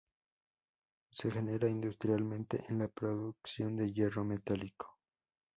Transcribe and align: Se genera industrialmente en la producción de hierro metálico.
Se 1.11 1.29
genera 1.29 1.69
industrialmente 1.69 2.65
en 2.69 2.79
la 2.79 2.87
producción 2.87 3.75
de 3.75 3.93
hierro 3.93 4.25
metálico. 4.25 4.97